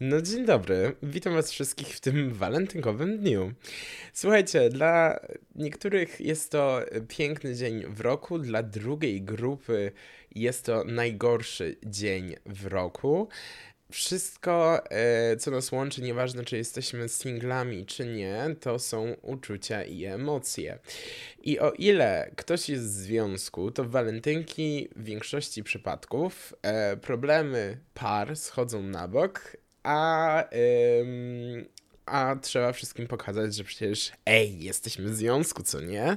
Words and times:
No 0.00 0.22
dzień 0.22 0.44
dobry, 0.44 0.96
witam 1.02 1.34
was 1.34 1.50
wszystkich 1.50 1.88
w 1.88 2.00
tym 2.00 2.34
walentynkowym 2.34 3.18
dniu. 3.18 3.52
Słuchajcie, 4.12 4.68
dla 4.68 5.20
niektórych 5.54 6.20
jest 6.20 6.52
to 6.52 6.80
piękny 7.08 7.54
dzień 7.54 7.84
w 7.86 8.00
roku, 8.00 8.38
dla 8.38 8.62
drugiej 8.62 9.22
grupy 9.22 9.92
jest 10.34 10.64
to 10.64 10.84
najgorszy 10.84 11.76
dzień 11.86 12.36
w 12.46 12.66
roku. 12.66 13.28
Wszystko, 13.90 14.84
e, 14.90 15.36
co 15.36 15.50
nas 15.50 15.72
łączy, 15.72 16.02
nieważne 16.02 16.44
czy 16.44 16.56
jesteśmy 16.56 17.08
singlami 17.08 17.86
czy 17.86 18.06
nie, 18.06 18.56
to 18.60 18.78
są 18.78 19.14
uczucia 19.22 19.84
i 19.84 20.04
emocje. 20.04 20.78
I 21.42 21.58
o 21.58 21.72
ile 21.72 22.30
ktoś 22.36 22.68
jest 22.68 22.84
w 22.84 22.88
związku, 22.88 23.70
to 23.70 23.84
w 23.84 23.90
walentynki 23.90 24.88
w 24.96 25.04
większości 25.04 25.62
przypadków 25.62 26.54
e, 26.62 26.96
problemy 26.96 27.78
par 27.94 28.36
schodzą 28.36 28.82
na 28.82 29.08
bok, 29.08 29.56
a, 29.82 30.44
ym, 31.00 31.64
a 32.06 32.36
trzeba 32.42 32.72
wszystkim 32.72 33.06
pokazać, 33.06 33.54
że 33.54 33.64
przecież 33.64 34.12
ej, 34.26 34.62
jesteśmy 34.62 35.08
w 35.08 35.16
związku, 35.16 35.62
co 35.62 35.80
nie? 35.80 36.16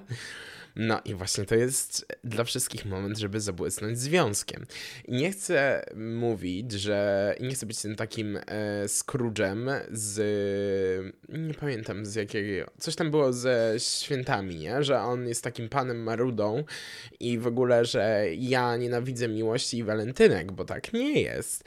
No 0.75 1.01
i 1.05 1.13
właśnie 1.13 1.45
to 1.45 1.55
jest 1.55 2.05
dla 2.23 2.43
wszystkich 2.43 2.85
moment, 2.85 3.17
żeby 3.17 3.41
zabłysnąć 3.41 3.99
związkiem. 3.99 4.65
I 5.05 5.11
nie 5.11 5.31
chcę 5.31 5.85
mówić, 5.95 6.71
że 6.71 7.35
nie 7.39 7.53
chcę 7.53 7.65
być 7.65 7.81
tym 7.81 7.95
takim 7.95 8.37
e, 8.37 8.41
Scrooge'em 8.85 9.79
z 9.91 11.13
nie 11.29 11.53
pamiętam 11.53 12.05
z 12.05 12.15
jakiego, 12.15 12.71
coś 12.79 12.95
tam 12.95 13.11
było 13.11 13.33
ze 13.33 13.75
świętami, 13.77 14.55
nie? 14.55 14.83
Że 14.83 14.99
on 14.99 15.27
jest 15.27 15.43
takim 15.43 15.69
panem 15.69 16.03
marudą 16.03 16.63
i 17.19 17.39
w 17.39 17.47
ogóle, 17.47 17.85
że 17.85 18.25
ja 18.37 18.77
nienawidzę 18.77 19.27
miłości 19.27 19.77
i 19.77 19.83
walentynek, 19.83 20.51
bo 20.51 20.65
tak 20.65 20.93
nie 20.93 21.21
jest 21.21 21.63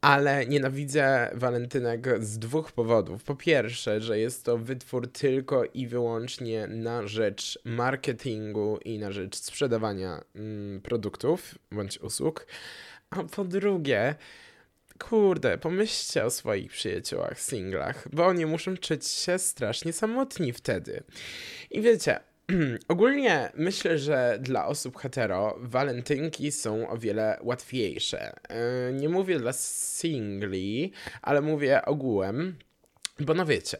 ale 0.00 0.46
nienawidzę 0.46 1.30
walentynek 1.34 2.24
z 2.24 2.38
dwóch 2.38 2.72
powodów. 2.72 3.24
Po 3.24 3.34
pierwsze, 3.34 4.00
że 4.00 4.18
jest 4.18 4.44
to 4.44 4.58
wytwór 4.58 5.12
tylko 5.12 5.64
i 5.64 5.86
wyłącznie 5.86 6.66
na 6.66 7.06
rzecz 7.06 7.58
marketingu 7.64 8.78
i 8.84 8.98
na 8.98 9.12
rzecz 9.12 9.36
sprzedawania 9.36 10.20
mm, 10.34 10.80
produktów 10.80 11.54
bądź 11.72 11.98
usług. 11.98 12.46
A 13.10 13.24
po 13.24 13.44
drugie, 13.44 14.14
kurde, 14.98 15.58
pomyślcie 15.58 16.24
o 16.24 16.30
swoich 16.30 16.70
przyjaciołach, 16.70 17.40
singlach, 17.40 18.08
bo 18.12 18.26
oni 18.26 18.46
muszą 18.46 18.76
czuć 18.76 19.06
się 19.06 19.38
strasznie 19.38 19.92
samotni 19.92 20.52
wtedy. 20.52 21.02
I 21.70 21.80
wiecie, 21.80 22.20
Ogólnie 22.88 23.52
myślę, 23.54 23.98
że 23.98 24.38
dla 24.40 24.66
osób 24.66 24.98
hetero 24.98 25.56
walentynki 25.60 26.52
są 26.52 26.88
o 26.88 26.98
wiele 26.98 27.38
łatwiejsze. 27.42 28.32
E, 28.48 28.92
nie 28.92 29.08
mówię 29.08 29.38
dla 29.38 29.52
singli, 29.52 30.92
ale 31.22 31.40
mówię 31.40 31.84
ogółem. 31.84 32.56
Bo 33.20 33.34
no 33.34 33.46
wiecie, 33.46 33.78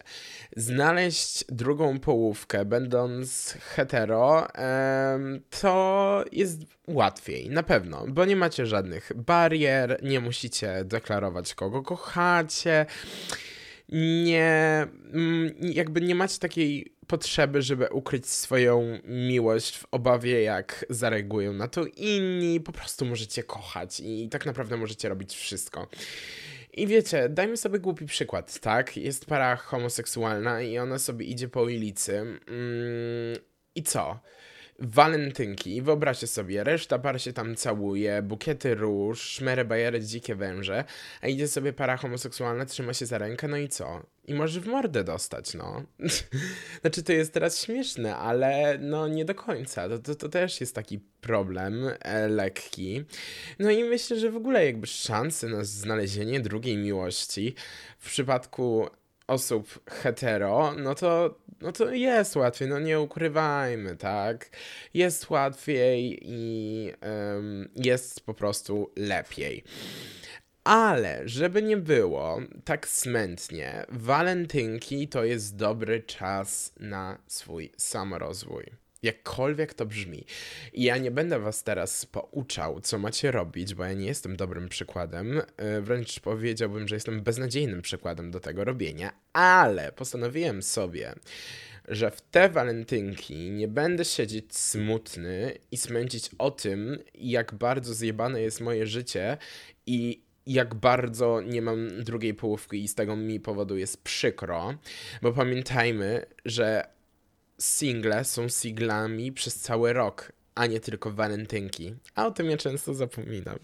znaleźć 0.57 1.45
drugą 1.49 2.01
połówkę, 2.01 2.65
będąc 2.65 3.57
hetero, 3.61 4.49
to 5.61 6.25
jest 6.33 6.61
łatwiej, 6.89 7.51
na 7.51 7.63
pewno, 7.63 8.05
bo 8.09 8.25
nie 8.25 8.37
macie 8.37 8.67
żadnych 8.67 9.13
barier, 9.17 10.01
nie 10.03 10.21
musicie 10.21 10.85
deklarować, 10.85 11.55
kogo 11.55 11.83
kochacie, 11.83 12.87
nie, 13.89 14.87
mm, 15.13 15.55
jakby 15.61 16.01
nie 16.01 16.15
macie 16.15 16.39
takiej 16.39 16.98
potrzeby, 17.09 17.63
żeby 17.63 17.89
ukryć 17.89 18.27
swoją 18.27 18.99
miłość 19.05 19.79
w 19.79 19.87
obawie, 19.91 20.43
jak 20.43 20.87
zareagują 20.91 21.53
na 21.53 21.69
to 21.69 21.85
inni. 21.87 22.61
Po 22.61 22.73
prostu 22.73 23.05
możecie 23.05 23.43
kochać 23.43 24.01
i 24.01 24.29
tak 24.29 24.47
naprawdę 24.47 24.77
możecie 24.77 25.09
robić 25.09 25.35
wszystko. 25.37 25.89
I 26.73 26.87
wiecie, 26.87 27.29
dajmy 27.29 27.57
sobie 27.57 27.79
głupi 27.79 28.07
przykład, 28.07 28.61
tak? 28.61 28.97
Jest 28.97 29.27
para 29.27 29.57
homoseksualna 29.57 30.63
i 30.63 30.79
ona 30.79 30.99
sobie 30.99 31.27
idzie 31.27 31.49
po 31.49 31.63
ulicy. 31.63 32.19
Mm, 32.19 32.39
I 33.75 33.83
co? 33.83 34.21
Walentynki, 34.79 35.83
wyobraźcie 35.83 36.27
sobie, 36.27 36.65
reszta 36.65 36.99
par 36.99 37.21
się 37.21 37.33
tam 37.33 37.57
całuje, 37.57 38.23
bukiety 38.23 38.75
róż, 38.75 39.21
szmery, 39.21 39.65
bajery, 39.65 40.01
dzikie 40.01 40.35
węże, 40.35 40.85
a 41.23 41.29
idzie 41.29 41.49
sobie 41.49 41.73
para 41.73 41.97
homoseksualna, 41.97 42.67
trzyma 42.67 42.95
się 42.95 43.07
za 43.07 43.19
rękę, 43.19 43.49
no 43.49 43.57
i 43.57 43.69
co? 43.69 44.03
I 44.25 44.35
może 44.35 44.61
w 44.61 44.67
mordę 44.67 45.05
dostać, 45.05 45.55
no. 45.55 45.83
znaczy, 46.81 47.03
to 47.03 47.13
jest 47.13 47.33
teraz 47.33 47.65
śmieszne, 47.65 48.17
ale 48.17 48.79
no 48.81 49.09
nie 49.09 49.25
do 49.25 49.35
końca. 49.35 49.89
To, 49.89 49.99
to, 49.99 50.15
to 50.15 50.29
też 50.29 50.61
jest 50.61 50.75
taki 50.75 51.01
problem 51.21 51.91
e, 52.01 52.29
lekki. 52.29 53.05
No 53.59 53.71
i 53.71 53.85
myślę, 53.85 54.19
że 54.19 54.31
w 54.31 54.37
ogóle 54.37 54.67
jakby 54.67 54.87
szanse 54.87 55.49
na 55.49 55.65
znalezienie 55.65 56.41
drugiej 56.41 56.77
miłości 56.77 57.55
w 57.99 58.11
przypadku 58.11 58.89
osób 59.29 59.91
hetero, 59.91 60.75
no 60.77 60.95
to, 60.95 61.39
no 61.61 61.73
to 61.73 61.91
jest 61.91 62.37
łatwiej, 62.37 62.69
no 62.69 62.79
nie 62.79 63.01
ukrywajmy, 63.01 63.97
tak? 63.97 64.51
Jest 64.95 65.31
łatwiej 65.31 66.19
i 66.23 66.93
um, 67.03 67.69
jest 67.77 68.21
po 68.21 68.35
prostu 68.35 68.91
lepiej. 68.97 69.65
Ale, 70.65 71.23
żeby 71.25 71.63
nie 71.63 71.77
było 71.77 72.41
tak 72.65 72.89
smętnie, 72.89 73.85
walentynki 73.89 75.09
to 75.09 75.25
jest 75.25 75.57
dobry 75.57 76.03
czas 76.03 76.73
na 76.81 77.19
swój 77.27 77.73
samorozwój. 77.77 78.88
Jakkolwiek 79.03 79.75
to 79.75 79.87
brzmi. 79.87 80.25
I 80.73 80.83
ja 80.83 80.99
nie 80.99 81.11
będę 81.11 81.39
was 81.39 81.63
teraz 81.63 82.07
pouczał, 82.07 82.81
co 82.81 82.99
macie 82.99 83.31
robić, 83.31 83.75
bo 83.75 83.85
ja 83.85 83.93
nie 83.93 84.07
jestem 84.07 84.37
dobrym 84.37 84.69
przykładem. 84.69 85.43
E, 85.57 85.81
wręcz 85.81 86.21
powiedziałbym, 86.21 86.89
że 86.89 86.97
jestem 86.97 87.23
beznadziejnym 87.23 87.83
przykładem 87.83 88.31
do 88.31 88.41
tego 88.41 88.65
robienia, 88.65 89.13
ale 89.33 89.93
postanowiłem 89.93 90.63
sobie, 90.63 91.15
że 91.89 92.11
w 92.11 92.21
te 92.21 92.49
walentynki 92.49 93.51
nie 93.51 93.69
będę 93.69 94.05
siedzieć 94.05 94.57
smutny 94.57 95.59
i 95.71 95.77
smęcić 95.77 96.31
o 96.39 96.51
tym, 96.51 96.99
jak 97.15 97.55
bardzo 97.55 97.95
zjebane 97.95 98.43
jest 98.43 98.61
moje 98.61 98.87
życie 98.87 99.37
i 99.87 100.23
jak 100.47 100.75
bardzo 100.75 101.41
nie 101.41 101.63
mam 101.63 102.05
drugiej 102.05 102.35
połówki 102.35 102.85
i 102.85 102.89
z 102.89 102.95
tego 102.95 103.17
mi 103.17 103.41
powodu 103.41 103.77
jest 103.77 104.03
przykro, 104.03 104.75
bo 105.23 105.33
pamiętajmy, 105.33 106.27
że 106.45 106.98
single 107.61 108.25
są 108.25 108.49
singlami 108.49 109.33
przez 109.33 109.55
cały 109.61 109.93
rok, 109.93 110.33
a 110.55 110.67
nie 110.67 110.81
tylko 110.81 111.11
walentynki. 111.11 111.95
A 112.15 112.27
o 112.27 112.31
tym 112.31 112.51
ja 112.51 112.57
często 112.57 112.95
zapominam. 112.95 113.59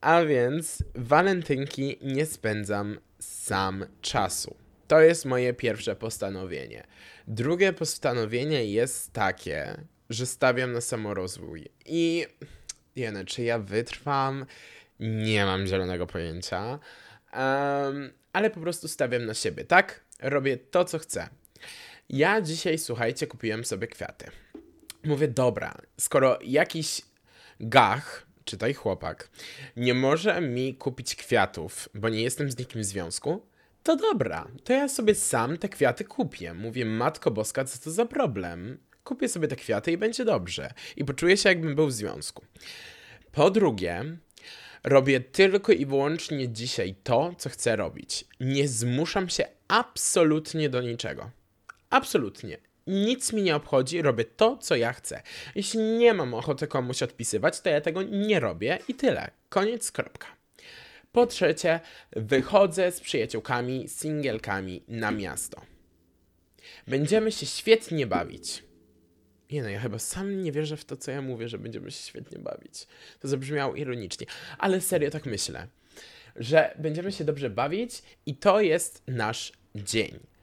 A 0.00 0.24
więc 0.24 0.84
walentynki 0.94 1.98
nie 2.02 2.26
spędzam 2.26 2.98
sam 3.18 3.86
czasu. 4.00 4.56
To 4.88 5.00
jest 5.00 5.24
moje 5.24 5.52
pierwsze 5.54 5.96
postanowienie. 5.96 6.86
Drugie 7.28 7.72
postanowienie 7.72 8.64
jest 8.64 9.12
takie, 9.12 9.76
że 10.10 10.26
stawiam 10.26 10.72
na 10.72 10.80
samorozwój. 10.80 11.68
I 11.86 12.26
jene, 12.96 13.24
czy 13.24 13.42
ja 13.42 13.58
wytrwam? 13.58 14.46
Nie 15.00 15.44
mam 15.44 15.66
zielonego 15.66 16.06
pojęcia. 16.06 16.78
Um, 17.32 18.12
ale 18.32 18.50
po 18.50 18.60
prostu 18.60 18.88
stawiam 18.88 19.26
na 19.26 19.34
siebie, 19.34 19.64
tak? 19.64 20.00
Robię 20.20 20.56
to, 20.56 20.84
co 20.84 20.98
chcę. 20.98 21.28
Ja 22.08 22.40
dzisiaj, 22.40 22.78
słuchajcie, 22.78 23.26
kupiłem 23.26 23.64
sobie 23.64 23.86
kwiaty. 23.86 24.30
Mówię, 25.04 25.28
dobra, 25.28 25.74
skoro 26.00 26.38
jakiś 26.44 27.02
gach, 27.60 28.26
czytaj 28.44 28.74
chłopak, 28.74 29.28
nie 29.76 29.94
może 29.94 30.40
mi 30.40 30.74
kupić 30.74 31.16
kwiatów, 31.16 31.88
bo 31.94 32.08
nie 32.08 32.22
jestem 32.22 32.50
z 32.50 32.58
nikim 32.58 32.80
w 32.80 32.84
związku, 32.84 33.46
to 33.82 33.96
dobra, 33.96 34.48
to 34.64 34.72
ja 34.72 34.88
sobie 34.88 35.14
sam 35.14 35.58
te 35.58 35.68
kwiaty 35.68 36.04
kupię. 36.04 36.54
Mówię, 36.54 36.84
matko 36.84 37.30
boska, 37.30 37.64
co 37.64 37.78
to 37.78 37.90
za 37.90 38.06
problem? 38.06 38.78
Kupię 39.04 39.28
sobie 39.28 39.48
te 39.48 39.56
kwiaty 39.56 39.92
i 39.92 39.96
będzie 39.96 40.24
dobrze. 40.24 40.72
I 40.96 41.04
poczuję 41.04 41.36
się, 41.36 41.48
jakbym 41.48 41.74
był 41.74 41.86
w 41.86 41.92
związku. 41.92 42.44
Po 43.32 43.50
drugie, 43.50 44.04
robię 44.84 45.20
tylko 45.20 45.72
i 45.72 45.86
wyłącznie 45.86 46.48
dzisiaj 46.48 46.94
to, 47.02 47.34
co 47.38 47.50
chcę 47.50 47.76
robić. 47.76 48.24
Nie 48.40 48.68
zmuszam 48.68 49.28
się 49.28 49.44
absolutnie 49.68 50.68
do 50.68 50.82
niczego. 50.82 51.30
Absolutnie. 51.94 52.58
Nic 52.86 53.32
mi 53.32 53.42
nie 53.42 53.56
obchodzi, 53.56 54.02
robię 54.02 54.24
to, 54.24 54.56
co 54.56 54.76
ja 54.76 54.92
chcę. 54.92 55.22
Jeśli 55.54 55.80
nie 55.80 56.14
mam 56.14 56.34
ochoty 56.34 56.66
komuś 56.66 57.02
odpisywać, 57.02 57.60
to 57.60 57.68
ja 57.68 57.80
tego 57.80 58.02
nie 58.02 58.40
robię 58.40 58.78
i 58.88 58.94
tyle. 58.94 59.30
Koniec, 59.48 59.92
kropka. 59.92 60.26
Po 61.12 61.26
trzecie, 61.26 61.80
wychodzę 62.12 62.92
z 62.92 63.00
przyjaciółkami, 63.00 63.88
singielkami 63.88 64.82
na 64.88 65.10
miasto. 65.10 65.60
Będziemy 66.86 67.32
się 67.32 67.46
świetnie 67.46 68.06
bawić. 68.06 68.62
Nie 69.50 69.62
no, 69.62 69.68
ja 69.68 69.80
chyba 69.80 69.98
sam 69.98 70.42
nie 70.42 70.52
wierzę 70.52 70.76
w 70.76 70.84
to, 70.84 70.96
co 70.96 71.10
ja 71.10 71.22
mówię, 71.22 71.48
że 71.48 71.58
będziemy 71.58 71.90
się 71.90 72.02
świetnie 72.06 72.38
bawić. 72.38 72.86
To 73.20 73.28
zabrzmiało 73.28 73.74
ironicznie, 73.74 74.26
ale 74.58 74.80
serio 74.80 75.10
tak 75.10 75.26
myślę, 75.26 75.68
że 76.36 76.74
będziemy 76.78 77.12
się 77.12 77.24
dobrze 77.24 77.50
bawić 77.50 78.02
i 78.26 78.36
to 78.36 78.60
jest 78.60 79.02
nasz 79.06 79.52
dzień. 79.74 80.33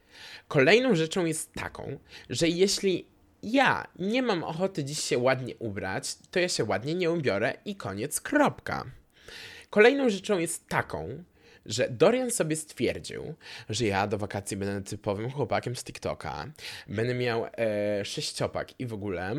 Kolejną 0.48 0.96
rzeczą 0.96 1.26
jest 1.26 1.54
taką, 1.54 2.00
że 2.30 2.48
jeśli 2.48 3.06
ja 3.44 3.88
nie 4.00 4.22
mam 4.22 4.44
ochoty 4.44 4.84
dziś 4.84 5.04
się 5.04 5.18
ładnie 5.18 5.56
ubrać, 5.56 6.16
to 6.32 6.40
ja 6.40 6.50
się 6.50 6.64
ładnie 6.64 6.96
nie 6.96 7.12
ubiorę 7.12 7.54
i 7.66 7.76
koniec, 7.76 8.22
kropka. 8.22 8.86
Kolejną 9.70 10.10
rzeczą 10.10 10.40
jest 10.40 10.68
taką, 10.68 11.24
że 11.66 11.90
Dorian 11.90 12.32
sobie 12.32 12.56
stwierdził, 12.56 13.36
że 13.70 13.86
ja 13.86 14.08
do 14.08 14.18
wakacji 14.18 14.58
będę 14.58 14.90
typowym 14.90 15.32
chłopakiem 15.32 15.76
z 15.76 15.84
TikToka, 15.84 16.46
będę 16.88 17.14
miał 17.14 17.46
e, 17.46 18.06
sześciopak 18.06 18.80
i 18.80 18.86
w 18.86 18.94
ogóle. 18.94 19.36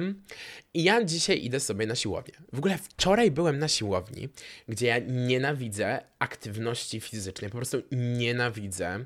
I 0.75 0.85
ja 0.85 1.05
dzisiaj 1.05 1.45
idę 1.45 1.61
sobie 1.61 1.87
na 1.87 1.95
siłownię. 1.95 2.35
W 2.53 2.59
ogóle 2.59 2.79
wczoraj 2.79 3.31
byłem 3.31 3.59
na 3.59 3.69
siłowni, 3.69 4.29
gdzie 4.69 4.87
ja 4.87 4.99
nienawidzę 4.99 6.03
aktywności 6.19 7.01
fizycznej, 7.01 7.51
po 7.51 7.57
prostu 7.57 7.83
nienawidzę. 7.93 9.05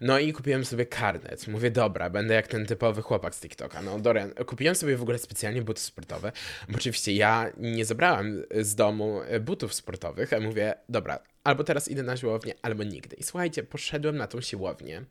No 0.00 0.18
i 0.18 0.32
kupiłem 0.32 0.64
sobie 0.64 0.86
karnet. 0.86 1.48
Mówię, 1.48 1.70
dobra, 1.70 2.10
będę 2.10 2.34
jak 2.34 2.48
ten 2.48 2.66
typowy 2.66 3.02
chłopak 3.02 3.34
z 3.34 3.40
TikToka. 3.40 3.82
No 3.82 3.98
Dorian, 3.98 4.30
kupiłem 4.46 4.74
sobie 4.74 4.96
w 4.96 5.02
ogóle 5.02 5.18
specjalnie 5.18 5.62
buty 5.62 5.80
sportowe, 5.80 6.32
bo 6.68 6.74
oczywiście 6.76 7.12
ja 7.12 7.52
nie 7.56 7.84
zabrałem 7.84 8.42
z 8.60 8.74
domu 8.74 9.20
butów 9.40 9.74
sportowych, 9.74 10.32
a 10.32 10.40
mówię, 10.40 10.74
dobra, 10.88 11.18
albo 11.44 11.64
teraz 11.64 11.88
idę 11.88 12.02
na 12.02 12.16
siłownię, 12.16 12.54
albo 12.62 12.84
nigdy. 12.84 13.16
I 13.16 13.22
słuchajcie, 13.22 13.62
poszedłem 13.62 14.16
na 14.16 14.26
tą 14.26 14.40
siłownię. 14.40 15.04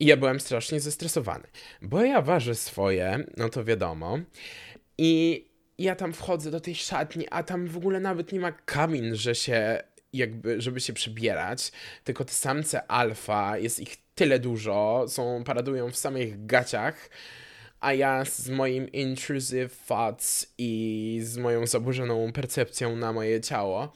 I 0.00 0.06
ja 0.06 0.16
byłem 0.16 0.40
strasznie 0.40 0.80
zestresowany, 0.80 1.44
bo 1.82 2.02
ja 2.02 2.22
ważę 2.22 2.54
swoje, 2.54 3.26
no 3.36 3.48
to 3.48 3.64
wiadomo. 3.64 4.18
I 4.98 5.44
ja 5.78 5.96
tam 5.96 6.12
wchodzę 6.12 6.50
do 6.50 6.60
tej 6.60 6.74
szatni, 6.74 7.26
a 7.30 7.42
tam 7.42 7.66
w 7.66 7.76
ogóle 7.76 8.00
nawet 8.00 8.32
nie 8.32 8.40
ma 8.40 8.52
kabin, 8.52 9.14
że 9.14 9.34
się 9.34 9.82
jakby, 10.12 10.60
żeby 10.60 10.80
się 10.80 10.92
przebierać, 10.92 11.72
tylko 12.04 12.24
te 12.24 12.32
samce 12.32 12.86
alfa, 12.90 13.58
jest 13.58 13.80
ich 13.80 13.96
tyle 14.14 14.38
dużo, 14.38 15.04
są, 15.08 15.44
paradują 15.44 15.90
w 15.90 15.96
samych 15.96 16.46
gaciach, 16.46 17.10
a 17.80 17.92
ja 17.92 18.24
z 18.24 18.48
moim 18.48 18.92
intrusive 18.92 19.86
thoughts 19.86 20.54
i 20.58 21.20
z 21.22 21.38
moją 21.38 21.66
zaburzoną 21.66 22.32
percepcją 22.32 22.96
na 22.96 23.12
moje 23.12 23.40
ciało 23.40 23.92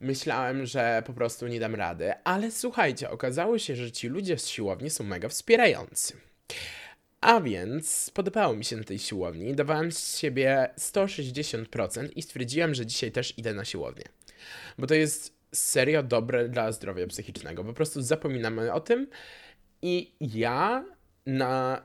myślałem, 0.00 0.66
że 0.66 1.02
po 1.06 1.12
prostu 1.12 1.46
nie 1.46 1.60
dam 1.60 1.74
rady, 1.74 2.12
ale 2.24 2.50
słuchajcie, 2.50 3.10
okazało 3.10 3.58
się, 3.58 3.76
że 3.76 3.92
ci 3.92 4.08
ludzie 4.08 4.38
z 4.38 4.48
siłowni 4.48 4.90
są 4.90 5.04
mega 5.04 5.28
wspierający. 5.28 6.16
A 7.20 7.40
więc 7.40 8.10
podobało 8.14 8.56
mi 8.56 8.64
się 8.64 8.76
na 8.76 8.84
tej 8.84 8.98
siłowni, 8.98 9.54
dawałem 9.54 9.92
z 9.92 10.18
siebie 10.18 10.70
160% 10.78 12.08
i 12.16 12.22
stwierdziłem, 12.22 12.74
że 12.74 12.86
dzisiaj 12.86 13.12
też 13.12 13.38
idę 13.38 13.54
na 13.54 13.64
siłownię. 13.64 14.04
Bo 14.78 14.86
to 14.86 14.94
jest 14.94 15.40
serio 15.54 16.02
dobre 16.02 16.48
dla 16.48 16.72
zdrowia 16.72 17.06
psychicznego. 17.06 17.64
Po 17.64 17.72
prostu 17.72 18.02
zapominamy 18.02 18.72
o 18.72 18.80
tym 18.80 19.06
i 19.82 20.14
ja 20.20 20.84
na 21.26 21.82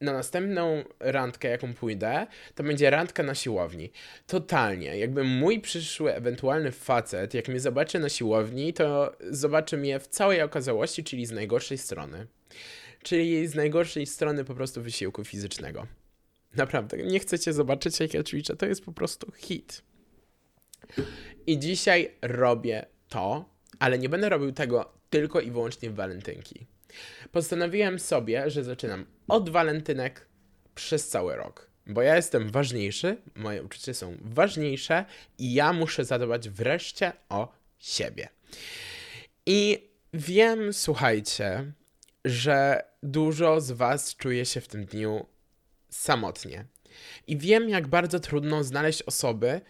na 0.00 0.12
następną 0.12 0.84
randkę, 1.00 1.48
jaką 1.48 1.74
pójdę, 1.74 2.26
to 2.54 2.62
będzie 2.62 2.90
randka 2.90 3.22
na 3.22 3.34
siłowni. 3.34 3.90
Totalnie. 4.26 4.98
Jakby 4.98 5.24
mój 5.24 5.60
przyszły 5.60 6.14
ewentualny 6.14 6.72
facet, 6.72 7.34
jak 7.34 7.48
mnie 7.48 7.60
zobaczy 7.60 7.98
na 7.98 8.08
siłowni, 8.08 8.72
to 8.72 9.16
zobaczy 9.30 9.76
mnie 9.76 10.00
w 10.00 10.06
całej 10.06 10.42
okazałości, 10.42 11.04
czyli 11.04 11.26
z 11.26 11.30
najgorszej 11.30 11.78
strony. 11.78 12.26
Czyli 13.02 13.46
z 13.46 13.54
najgorszej 13.54 14.06
strony 14.06 14.44
po 14.44 14.54
prostu 14.54 14.82
wysiłku 14.82 15.24
fizycznego. 15.24 15.86
Naprawdę, 16.56 16.96
nie 16.96 17.20
chcecie 17.20 17.52
zobaczyć, 17.52 18.00
jak 18.00 18.14
ja 18.14 18.22
ćwiczę, 18.22 18.56
to 18.56 18.66
jest 18.66 18.84
po 18.84 18.92
prostu 18.92 19.32
hit. 19.36 19.82
I 21.46 21.58
dzisiaj 21.58 22.10
robię 22.22 22.86
to, 23.08 23.48
ale 23.78 23.98
nie 23.98 24.08
będę 24.08 24.28
robił 24.28 24.52
tego 24.52 24.92
tylko 25.10 25.40
i 25.40 25.50
wyłącznie 25.50 25.90
w 25.90 25.94
walentynki. 25.94 26.66
Postanowiłem 27.32 27.98
sobie, 27.98 28.50
że 28.50 28.64
zaczynam 28.64 29.06
od 29.28 29.50
walentynek 29.50 30.28
przez 30.74 31.08
cały 31.08 31.36
rok. 31.36 31.70
Bo 31.86 32.02
ja 32.02 32.16
jestem 32.16 32.50
ważniejszy, 32.50 33.16
moje 33.34 33.62
uczucia 33.62 33.94
są 33.94 34.16
ważniejsze 34.20 35.04
i 35.38 35.54
ja 35.54 35.72
muszę 35.72 36.04
zadbać 36.04 36.48
wreszcie 36.48 37.12
o 37.28 37.52
siebie. 37.78 38.28
I 39.46 39.88
wiem, 40.12 40.72
słuchajcie, 40.72 41.72
że 42.24 42.84
dużo 43.02 43.60
z 43.60 43.72
Was 43.72 44.16
czuje 44.16 44.46
się 44.46 44.60
w 44.60 44.68
tym 44.68 44.84
dniu 44.84 45.26
samotnie. 45.88 46.64
I 47.26 47.36
wiem, 47.36 47.68
jak 47.68 47.86
bardzo 47.88 48.20
trudno 48.20 48.64
znaleźć 48.64 49.02
osoby, 49.02 49.60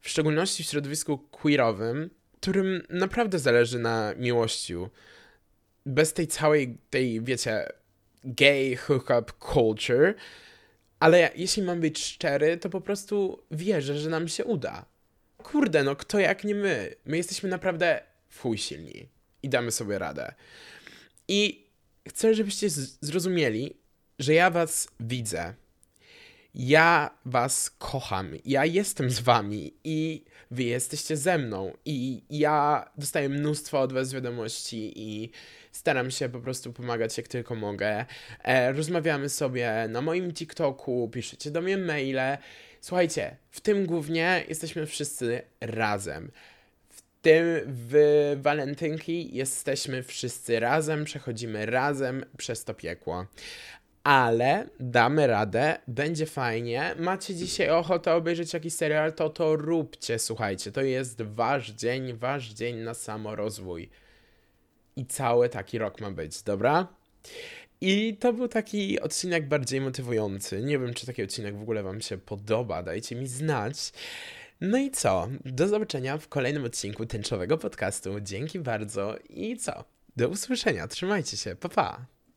w 0.00 0.08
szczególności 0.08 0.64
w 0.64 0.66
środowisku 0.66 1.18
queerowym, 1.18 2.10
którym 2.40 2.82
naprawdę 2.90 3.38
zależy 3.38 3.78
na 3.78 4.14
miłości, 4.16 4.74
bez 5.86 6.12
tej 6.12 6.26
całej, 6.26 6.78
tej, 6.90 7.22
wiecie, 7.22 7.68
gay 8.24 8.76
hookup 8.76 9.32
culture, 9.54 10.14
ale 11.00 11.30
jeśli 11.36 11.62
mam 11.62 11.80
być 11.80 12.04
szczery, 12.04 12.56
to 12.56 12.70
po 12.70 12.80
prostu 12.80 13.42
wierzę, 13.50 13.98
że 13.98 14.10
nam 14.10 14.28
się 14.28 14.44
uda. 14.44 14.84
Kurde, 15.36 15.84
no 15.84 15.96
kto 15.96 16.18
jak 16.18 16.44
nie 16.44 16.54
my? 16.54 16.94
My 17.04 17.16
jesteśmy 17.16 17.48
naprawdę 17.48 18.02
w 18.28 18.40
chuj 18.40 18.58
silni 18.58 19.08
i 19.42 19.48
damy 19.48 19.70
sobie 19.70 19.98
radę. 19.98 20.34
I 21.28 21.66
chcę, 22.08 22.34
żebyście 22.34 22.70
zrozumieli, 23.00 23.76
że 24.18 24.34
ja 24.34 24.50
was 24.50 24.88
widzę. 25.00 25.54
Ja 26.54 27.10
was 27.24 27.70
kocham. 27.70 28.30
Ja 28.44 28.64
jestem 28.64 29.10
z 29.10 29.20
wami 29.20 29.74
i 29.84 30.24
wy 30.50 30.62
jesteście 30.62 31.16
ze 31.16 31.38
mną. 31.38 31.72
I 31.84 32.22
ja 32.30 32.84
dostaję 32.98 33.28
mnóstwo 33.28 33.80
od 33.80 33.92
was 33.92 34.12
wiadomości 34.12 34.92
i 34.96 35.30
Staram 35.74 36.10
się 36.10 36.28
po 36.28 36.40
prostu 36.40 36.72
pomagać 36.72 37.16
jak 37.18 37.28
tylko 37.28 37.54
mogę. 37.54 38.04
E, 38.44 38.72
rozmawiamy 38.72 39.28
sobie 39.28 39.86
na 39.88 40.00
moim 40.00 40.32
TikToku, 40.32 41.08
piszecie 41.12 41.50
do 41.50 41.60
mnie 41.60 41.78
maile. 41.78 42.38
Słuchajcie, 42.80 43.36
w 43.50 43.60
tym 43.60 43.86
głównie 43.86 44.44
jesteśmy 44.48 44.86
wszyscy 44.86 45.42
razem. 45.60 46.30
W 46.88 47.02
tym 47.22 47.44
w 47.66 48.36
walentynki 48.42 49.36
jesteśmy 49.36 50.02
wszyscy 50.02 50.60
razem, 50.60 51.04
przechodzimy 51.04 51.66
razem 51.66 52.24
przez 52.36 52.64
to 52.64 52.74
piekło 52.74 53.26
ale 54.04 54.68
damy 54.80 55.26
radę, 55.26 55.78
będzie 55.88 56.26
fajnie. 56.26 56.94
Macie 56.98 57.34
dzisiaj 57.34 57.70
ochotę 57.70 58.14
obejrzeć 58.14 58.52
jakiś 58.52 58.74
serial, 58.74 59.12
to 59.12 59.30
to 59.30 59.56
róbcie, 59.56 60.18
słuchajcie. 60.18 60.72
To 60.72 60.82
jest 60.82 61.22
wasz 61.22 61.70
dzień, 61.70 62.12
wasz 62.12 62.48
dzień 62.48 62.76
na 62.76 62.94
samorozwój 62.94 63.90
i 64.96 65.06
cały 65.06 65.48
taki 65.48 65.78
rok 65.78 66.00
ma 66.00 66.10
być, 66.10 66.42
dobra? 66.42 66.88
I 67.80 68.16
to 68.16 68.32
był 68.32 68.48
taki 68.48 69.00
odcinek 69.00 69.48
bardziej 69.48 69.80
motywujący. 69.80 70.62
Nie 70.62 70.78
wiem, 70.78 70.94
czy 70.94 71.06
taki 71.06 71.22
odcinek 71.22 71.58
w 71.58 71.62
ogóle 71.62 71.82
Wam 71.82 72.00
się 72.00 72.18
podoba, 72.18 72.82
dajcie 72.82 73.16
mi 73.16 73.26
znać. 73.26 73.92
No 74.60 74.78
i 74.78 74.90
co? 74.90 75.28
Do 75.44 75.68
zobaczenia 75.68 76.18
w 76.18 76.28
kolejnym 76.28 76.64
odcinku 76.64 77.06
tęczowego 77.06 77.58
podcastu. 77.58 78.20
Dzięki 78.20 78.60
bardzo 78.60 79.16
i 79.30 79.56
co? 79.56 79.84
Do 80.16 80.28
usłyszenia. 80.28 80.88
Trzymajcie 80.88 81.36
się. 81.36 81.56
Pa 81.56 81.68
pa. 81.68 82.13